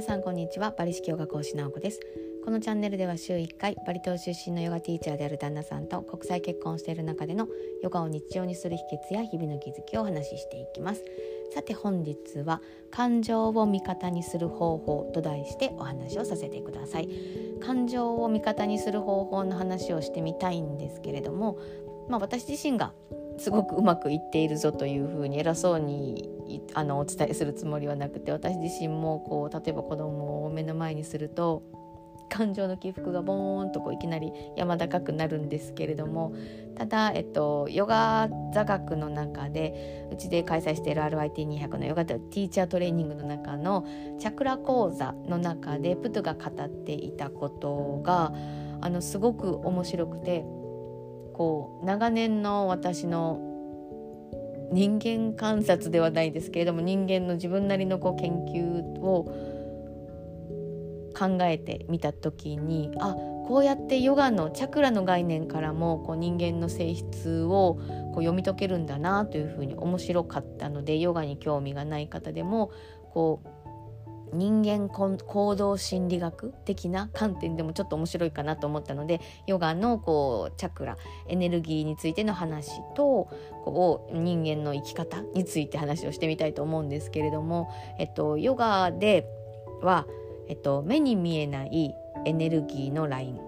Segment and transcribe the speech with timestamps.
[0.00, 0.70] 皆さんこんにちは。
[0.70, 2.00] バリ式ヨガ講師直子です。
[2.42, 7.46] このチャンネルでは週1回バリ島出身のヨガティーチャーである旦那さんと国際結婚している中での
[7.82, 8.82] ヨガを日常にする秘
[9.12, 11.04] 訣や日々の気づきをお話ししていきます。
[11.52, 17.08] さて本日は感情を味方にする方法と題してお話をさせてください。
[17.60, 21.58] 感情を味方にする方法の話をしてみたいんですけれども
[22.10, 22.92] まあ私自身が
[23.38, 26.28] すごくうまくいっているぞというふうに偉そうに
[26.74, 31.62] あのお伝えするつもりはなくて私自身もこう例えば子供を目の前にすると
[32.30, 36.34] 感情の起伏がボーンとこういきなり山高くなるんですけれども
[36.76, 43.84] ただ、えっと、ヨガ座学の中でうちで開催している RIT200 のヨガティーチャートレーニングの中の
[44.18, 48.32] チャクラ講座の中でプトが語っていたことが
[48.80, 50.44] あのすごく面白くて
[51.40, 53.40] こう長年の私の
[54.72, 59.24] 人間観察ではないですけれども人間の自分なりのこう研究を
[61.16, 63.14] 考えてみた時にあ
[63.48, 72.70] こうやってヨガのチャクラの概念からもこう人間の性質をこう読み解けるんだなというふうに面白かったのでヨガに興味がない方でも
[73.14, 73.48] こう
[74.32, 80.96] 人間行動心理学的な観点でもちょっと面白いかなと思ったのでヨガのこうチャクラ
[81.28, 83.28] エネルギーについての話と
[83.64, 89.26] こう人間の生き方について話をしてみたいと思うんですけれども、えっと、ヨガで
[89.82, 90.06] は、
[90.48, 93.40] えっと、目に見えないエネルギーのライン。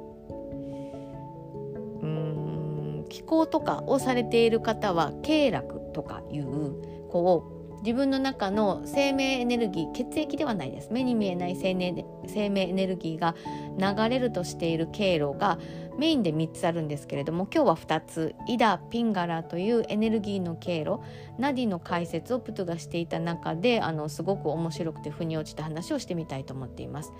[2.03, 7.52] うん気候とかをされている方は経絡とかいうこう
[7.83, 13.35] 自分の中の生命エネルギー血液ではないです目に見えない生命生命エネルギーが
[13.77, 15.59] 流れるとしている経路が
[15.99, 21.01] メインで3つあるんですけれども今日は2つイダ・ピンガラというエネルギーの経路
[21.39, 27.13] ナディの解説をプトがしていた中であのすごく面白くて腑に落ちた話をしてみたいと思っています。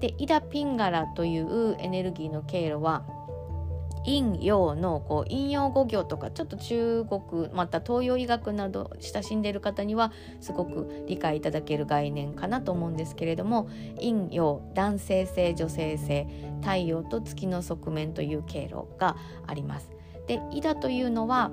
[0.00, 3.04] でイダ・ピンガラというエネルギーの経路は
[4.04, 16.26] 陰陽のこう陰陽五行とかちょっと中国また東洋医学など親しんでいる方にはすごく理解いただける概念かなと思うんですけれども陰陽男性性女性性
[16.60, 19.16] 太陽と月の側面という経路が
[19.46, 19.90] あります。
[20.26, 21.50] でイダというのは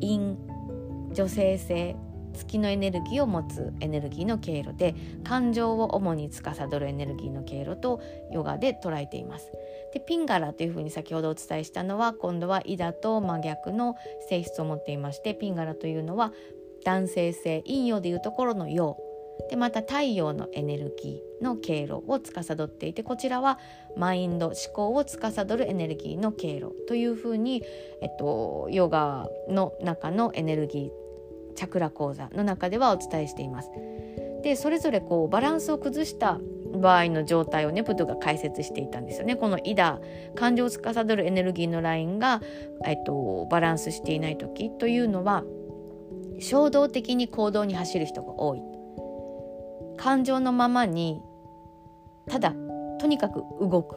[0.00, 0.36] 陰
[1.12, 1.96] 女性性
[2.36, 9.50] 月のエネルギーを持つエネルギーの経路で感情を主に司るエネルギーの経路とヨガで捉えています。
[9.92, 13.96] でピンガラというふうに先ほどお伝えしたのは今度はイダと真逆の
[14.28, 16.32] 性質を持っていましてピンガラというのは
[16.84, 18.98] 男性性陰陽でいうところの陽
[19.50, 23.58] でまた太陽のエネルギーの経路を司っていてこちらは
[23.96, 27.62] マインド思考を司るエネルギーの経路というふうに、
[28.00, 31.05] えっと、ヨガの中のエネルギー
[31.56, 33.70] チャクラ講座の中ではお伝えしています。
[34.42, 36.38] でそれぞれこうバランスを崩した
[36.72, 39.34] 場合の状態をねプトが解説していたんですよね。
[39.34, 39.98] このイダ
[40.36, 42.40] 感情を司るエネルギーのラインが、
[42.84, 45.42] えっと、バランスしていない時というのは
[46.38, 48.62] 衝動的に行動に走る人が多い。
[49.96, 51.22] 感情のままに
[52.28, 52.54] ただ
[52.98, 53.96] とにかく動く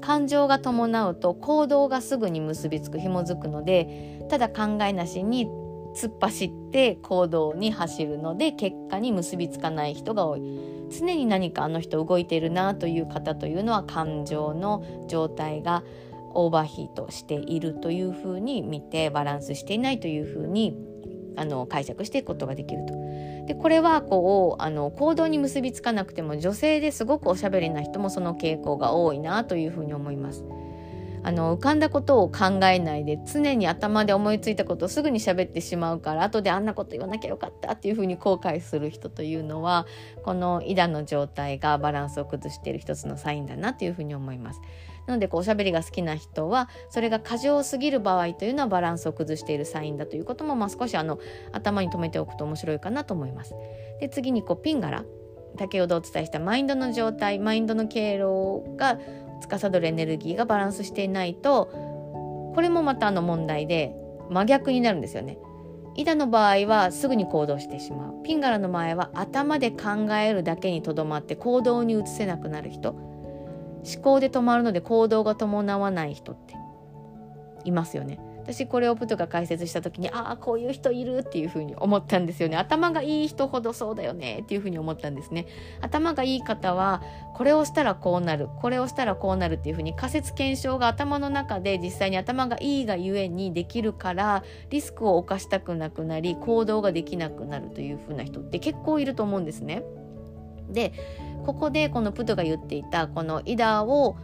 [0.00, 5.48] 感情が伴うと行動がすぐに結びつく紐づくのでただ考えなしに
[5.94, 10.42] 突っ走って行動に走るので結果に結びつかない人が多い
[10.90, 15.82] 常に何かあの人動いてるなという方というのは感情の状態が
[16.34, 20.76] オーバーヒートしているというふうに見てバランスしていないというふうに
[21.36, 22.94] あの解釈していくことができると。
[23.46, 30.44] でこれはこうあの行動に結びつかなくても女性ですごくおしゃべりな人もその傾向が多いなというふうに思います。
[31.24, 39.86] あの浮かんだことを考えないで常に頭で思いついたことをすぐに喋ってしまうから後であんなこと言わなきゃよかったっていうふうに後悔する人というのは
[40.24, 44.60] このイダの状態がバランスを崩している一つのサインだなというふうに思います。
[45.06, 51.18] なのでこうおしゃべりが好きな人はそれが過剰すぎる場合というのはバランスを崩しているサインだということも、まあ、少しあの
[51.50, 53.54] 頭に留めておくと面白いかなと思います。
[54.00, 55.04] で次にこうピンガラ
[55.58, 58.98] 先ほどお伝えしたマインドの状態マインドの経路が
[59.48, 61.70] 司るエネルギーがバランスしていないと
[62.54, 63.94] これもまたの問題で
[64.30, 65.38] 真逆になるんですよね。
[65.94, 76.54] イダの場合はすぐに行動してしまうピンガラの場合は頭で考えるだけにとどまって行動に移せなくなる人思考で止まるので行動が伴わない人って
[77.64, 78.20] いますよね。
[78.42, 82.56] 私これをプトが解説した時にああこういう人いるっていうふうに思ったんですよね。
[82.56, 85.46] 頭がいい人ほどそうだよねっていうふうに思ったんですね。
[85.80, 87.02] 頭がいい方は
[87.34, 99.82] これをしたらこうなるこれをしたらこうなるっていうふうに仮説検証が頭の中で実際に頭がいいがゆえにできるからリスクを冒したくなくなり行動ができなくなるというふうな人って結構いると思うんですね。
[100.68, 100.92] で
[101.44, 104.16] ここでこのプトが言っていたこのイダを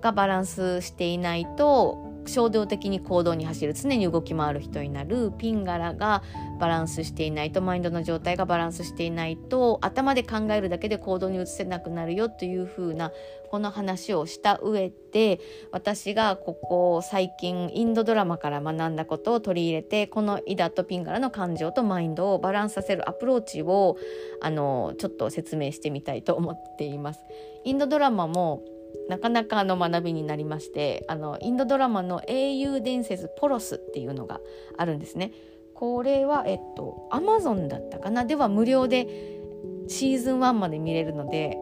[0.00, 6.22] がバランスしていないと衝動的に行動に走る常に動き回る人になるピン柄が
[6.60, 13.10] バランスしていないとマインドの状態がバランスしていないと頭で考えるだけで行動に移せなくなるよというふうな
[13.50, 15.40] この話をした上で
[15.72, 23.98] 私がここ最近インドドラマから学んだことを取り入れてこのイダとピン柄の感情とマインドをバランスさせるアプローチを
[24.40, 27.20] あのちょっと説明してみたいと思っています。
[27.64, 28.62] インドドラマも
[29.08, 34.40] なかなかの学びになりましてあのインドドラマの英雄伝説ポロスっていうのが
[34.78, 35.32] あるんですね。
[35.74, 38.24] これはえっとアマゾンだったかな？
[38.24, 39.40] では無料で
[39.88, 41.58] シーズン1まで見れるので、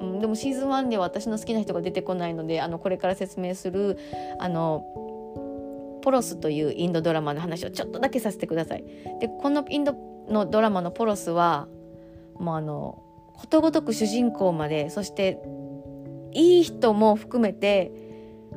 [0.00, 3.98] うん、でもシーズン1では私の好きな人が出てこないのであのこれから説明する
[4.38, 4.84] あの
[6.02, 8.84] ポロスというインドドラマの話をちょっとだけさせてください。
[9.20, 9.96] でこのインド
[10.28, 11.66] のドラマのポロスは
[12.38, 13.02] もうあの
[13.36, 15.40] ことごとく主人公までそして
[16.34, 17.92] いい人も含めて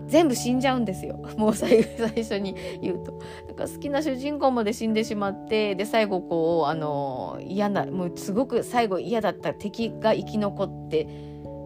[0.07, 3.13] 全部死んじゃうんですよ もう最初に言うと。
[3.47, 11.07] なんか好きな主人公まで死んでしまってで最後こうあの嫌なもうすごく最後嫌だった敵が生き残って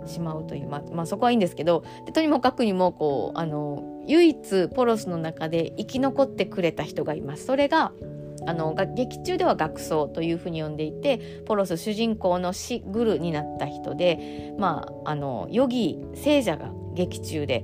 [0.06, 7.46] しまうという、まあ、まあ、そこはいいんですけどでとにもかくにもこうあの唯一ポロスの中で生き残ってくれた人がいます。
[7.46, 7.92] それが
[8.48, 17.64] あの劇中では学僧というふうに呼んでいてポロス主人公の死グルになった人でまああのヨギ聖者が劇中で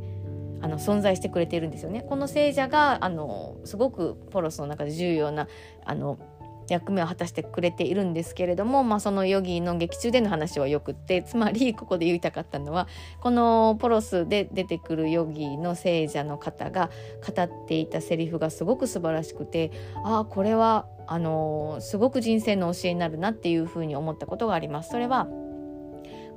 [0.62, 2.02] あの存在してくれているんですよね。
[2.02, 5.48] この聖者があのすごくポロスの中で重要な
[5.86, 6.18] あの
[6.70, 12.88] 役目を果たしてくれているんですけれども、まあ、そのヨギの劇中での話はよくってつまり ここで言いたかったのは
[13.22, 16.90] このポロスで出てくるヨギの聖者の方が
[17.26, 19.72] 語っていたセリフがすごく素晴らしくて
[20.04, 24.90] ああこれはあの、すごく人生の教えになるなっていうふうに思ったことがあります。
[24.90, 25.28] それは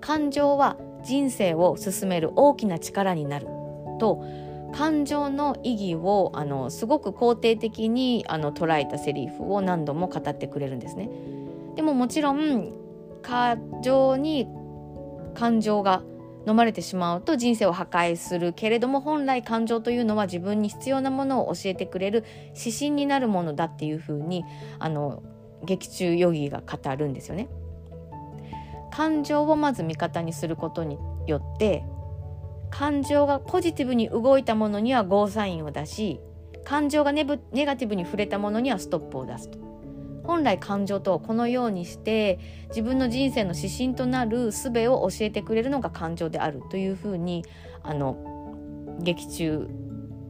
[0.00, 3.46] 感情は人生を進める大きな力になる
[3.98, 4.24] と
[4.72, 11.10] 感情の意義をあのすごく肯定的にあの捉えたセリフを何度も語ってくれるんですね。
[11.76, 12.72] でももちろん
[13.22, 14.48] 感情に
[15.34, 16.02] 感情が
[16.46, 22.24] 飲まれてしまうと人生を破壊するけれども本来感情というのは自分に必要なものを教えてくれる
[22.56, 24.44] 指針になるものだっていうふうに
[24.78, 25.22] あの
[25.64, 27.48] 劇中ヨギが語るんですよね。
[28.90, 31.84] 感情をまず味方にすることによって
[32.70, 36.20] 感情がポジティブに動いたものにはゴーサインを出し
[36.64, 37.36] 感情がネガ
[37.76, 39.58] ティブに触れたものにはストップを出すと
[40.24, 42.38] 本来感情とこのようにして
[42.68, 47.44] 自分の人生の指針となる術を教えてくれるのが感情であるというふうに
[47.82, 49.68] あの劇中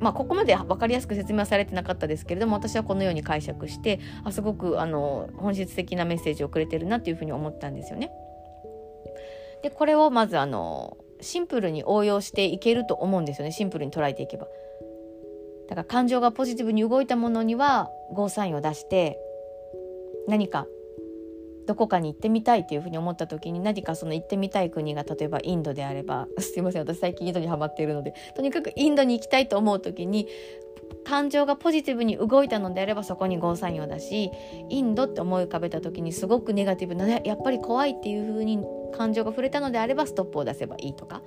[0.00, 8.10] まあ、ここまで分かりやすく説明はされてなかったですけれども私はこのように解釈してあすごくあの本質的なメッセージをくれてるなというふうに思ったんですよね。
[9.62, 14.46] でこれをまずあのシンプルに応用していけると思うんですよねシンプルに捉えていけば。
[15.68, 19.16] だから感情がポジティブに動いたものにはゴーサインを出して
[20.26, 20.66] 何か
[21.66, 30.26] どこかに行ってみたいっていうふうに思った時に何かその行ってみたい国が例えばインドであれば すいません私最近インドにハマっているのでとにかくインドに行きたいと思う時に
[31.04, 34.32] 感情がポジティブに動いたのであればそこにゴーサインを出し
[34.68, 38.58] インドって思い浮かべた時にすごくネガティブなやっぱり怖いっていうふうに
[38.90, 41.22] 感情が触れたのであればストップを出せばいいとか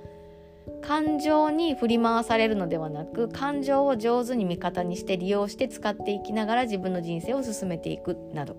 [0.82, 8.56] 感情に振り回されるのではなく感情を上手に味方にして利用して使っていきながら自分の人生を進めていくなど。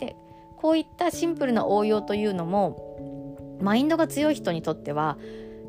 [0.00, 0.16] で
[0.56, 5.18] こういったシンプルな応用というのもマインドが強い人にとっては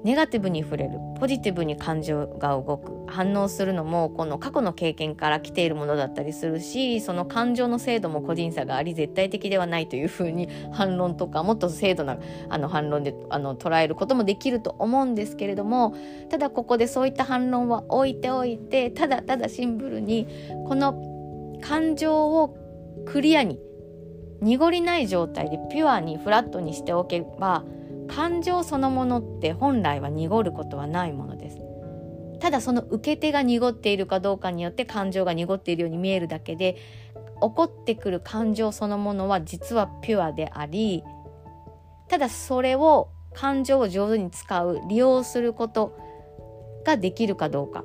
[0.05, 12.19] ネガティブに触れるポジティブに感情が動く反応するのもこの過去の経験から来ているものだったりするしその感情の精度も個人差があり絶対的ではないというふうに反論とかもっと精度な
[12.50, 15.95] あの反論であの捉えることもできると思うんですけれども
[16.29, 20.27] ただここでそういった反論は置いておいてただただシンプルに
[20.67, 22.55] この感情を
[23.07, 23.59] クリアに
[24.39, 27.63] 濁りない状態でピュアにフラットにしておけば
[28.07, 31.59] 感情そのものって本来は濁ることはないものです。
[32.39, 36.75] ただその受け手が濁っているかどうかによって感情が濁っているように見えるだけで
[37.41, 41.03] 起こってくる感情そのものは実はピュアであり
[42.07, 45.97] ただそれを感情を上手に使う利用すること
[46.85, 47.83] ができるかどうか。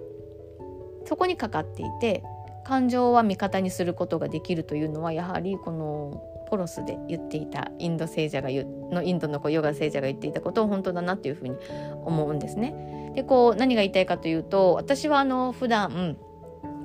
[1.06, 2.22] そこにかかっていて
[2.64, 11.56] 感情は味方にすることができるというのはやはりこのポロスで言っていたインド聖者がのインドのヨガ聖者が言っていたことを本当だなっていうふうに
[12.04, 13.12] 思うんですね。
[13.14, 16.16] でこう何が言いたいかというと私はあの普段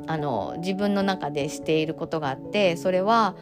[0.08, 3.36] あの自分の中でしていることがあってそれは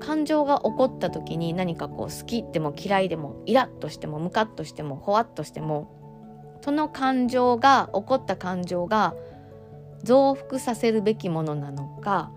[0.00, 9.14] 感情が起こった時に何かこう好きでも嫌いでもイラッとしてもムカッとしてもほわっとしてもその感情が起こった感情が
[10.02, 12.32] 増幅させるべきものなのか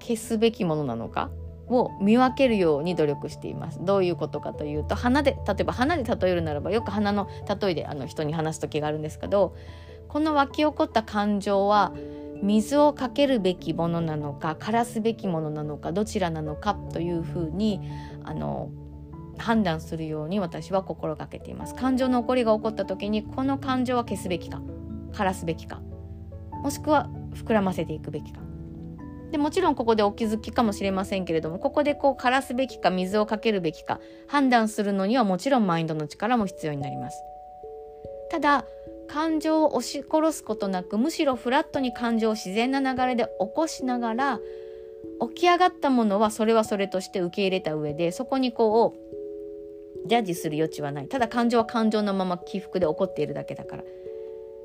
[0.00, 1.30] 消すべきものなのか
[1.72, 3.78] を見分けるように努力しています。
[3.82, 7.28] どういうことかというと花で例えば花で例えるならばよく花の
[7.60, 9.56] 例えであの人に話す時があるんですけど
[10.08, 11.92] この湧き起こった感情は
[12.42, 17.80] 水をかけるべきものなのか枯らすべきものなのかどちらなのかというふうに
[18.24, 18.70] あの
[19.38, 21.74] 判断するように私は心がけています。
[21.74, 24.60] 感情の起こりが起こった時にこの感情は消すべきか
[25.12, 25.80] 枯らすべきか
[26.62, 28.51] もしくは膨らませていくべきか。
[29.32, 33.98] でもちろんここでお気づきかもしれませんけれどもここでこう枯らすべきか水をかけるべきか
[34.28, 37.24] 判断するのにはもちろんマインドの力も必要になります。
[38.30, 38.64] ただ
[39.08, 44.40] 感情を押し殺すことなくむしろフラットに感情を自然な流れで起こしながら
[45.34, 51.08] 起き上がったものはそれはそれとして受け入れた上でそこにこうジャッジする余地はない。
[51.08, 53.84] ただ感情は感情のまま起伏で起こっているだけだから。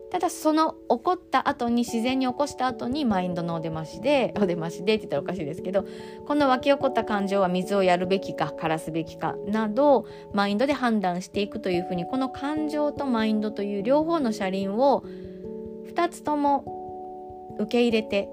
[0.09, 5.85] ただその起こった後に自然に起こした後にマインドのお出ましでお出ましでって言ったらおかしいですけど
[6.25, 15.03] この湧き起こった感情は水をやるべきか枯らすべきかなどマインドで判断していくというふうにこの感情とマインドという両方の車輪を
[15.93, 18.29] 2つとも受け入れて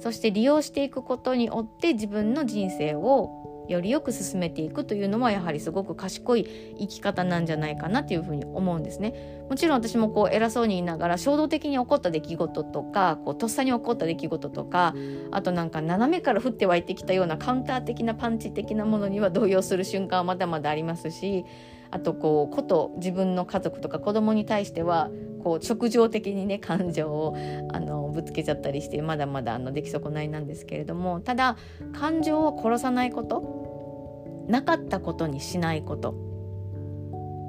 [0.00, 6.44] そして利用していくことによって自分の人生をよりよく進めていくというのはやはりすごく賢い
[6.78, 9.14] 生き方なんじゃないかなというふうに思うんですね。
[9.48, 14.94] もちろん私もこう偉そうに言いながら衝動的に起こった出来事とかこうとっさに起こった出来事とか
[15.30, 21.44] あとなんか斜めから降って湧いてきたようなカウンター的なパンチ的なものには動揺する瞬間はまだまだありますし
[21.90, 25.10] あとこうこと自分の家族とか子供に対しては
[25.42, 27.36] こう直情的にね感情を
[27.72, 31.56] あのぶつけちゃったりしてまだまだあの出来損ないなんですけれどもただ
[31.92, 36.14] 感情を殺さないことなかったことにしないこと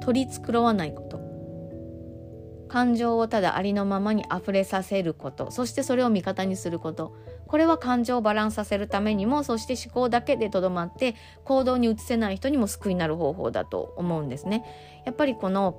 [0.02, 1.20] 取り繕わないこと
[2.68, 7.14] 感情をただありのままに溢れさせることそしてそれを味方にすること
[7.50, 14.64] これは感情をバランスさせるためにもそして思考だけでとどまって行動に移せない人にも救いになる方法だと思うんですね。
[15.04, 15.74] やっぱりこの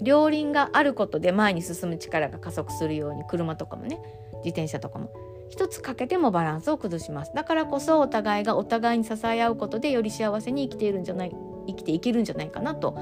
[0.00, 4.00] 両輪があることで前に進む力が加速するように車とかもね
[4.44, 5.12] 自転車とかも
[5.48, 7.32] 一つかけてもバランスを崩します。
[7.34, 11.32] だからこそお互いがお互いに支え合うことでより幸せに生きているんじゃない
[11.68, 12.96] 生きていけるんじゃないかなと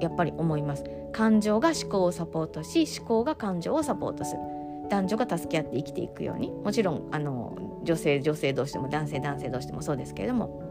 [0.00, 0.82] やっぱり思います。
[1.12, 4.63] 感情が思考をサポートし思考が感情をサポートする。
[4.88, 10.62] 男女が助け合って生きていくようにもちろんあの女性女性同士でも男性男性同士でもそうですけれども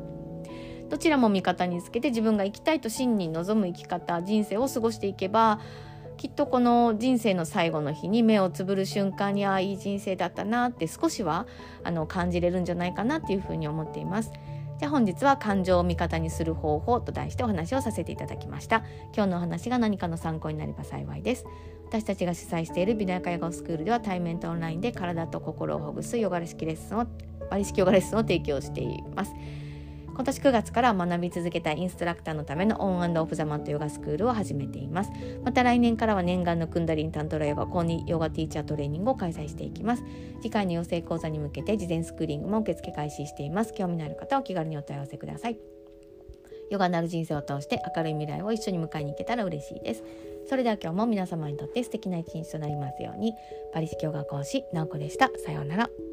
[0.90, 5.60] どちらも味方につけて自分が生きたいと真に望む生き方人生を過ごしていけば
[6.18, 11.48] きっとこの人生の最後の日に目をつぶる瞬間にああいい人生だったなって少しは
[11.84, 14.32] あの感じれるんじゃないかなっていうふうに思っています。
[14.80, 18.84] じゃあ本日は感情を味方にする方法と題してお話をさせていただきました。
[19.16, 21.46] 今日のお話が何かの参考になれば幸いです。
[21.86, 27.06] 私たちが主催している美大会語スクールでは対面とオンラインで体と心をほぐすヨガ式レッスンを
[27.52, 29.32] バリ式ヨガレッスンを提供しています。
[30.16, 35.12] 今年9月から学び続けたインストラクターのためのオンオフザマットヨガスクールを始めています。
[35.44, 40.04] また来年からは念願のクンダリンタントラヨガ公認ヨガティーチャートレーニングを開催していきます。
[40.42, 43.74] 次回の養成講座に向けて事前スクリーニングも受付開始しています。
[43.74, 45.58] 興味のある方はお気軽にお問い合わせください。
[46.70, 50.04] ヨガなる人生を通して明るい未来を一緒に迎えに行けたら嬉しいです。
[50.48, 53.34] それでは今日も皆様にとって素敵な一日となりますように。
[53.74, 55.32] パリ式ヨガ講師、ナオコでした。
[55.44, 56.13] さようなら。